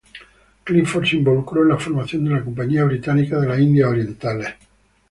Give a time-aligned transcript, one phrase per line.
[0.63, 4.47] Clifford se involucró en la formación de la Compañía Británica de las Indias Orientales.